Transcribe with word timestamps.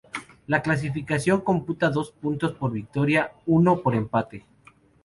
La 0.47 0.63
clasificación 0.63 1.41
computa 1.41 1.91
dos 1.91 2.09
puntos 2.11 2.53
por 2.53 2.71
victoria, 2.71 3.33
uno 3.45 3.83
por 3.83 3.93
empate. 3.93 4.47